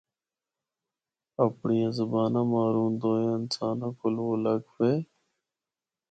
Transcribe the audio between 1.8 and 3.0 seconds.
زباناں ماروں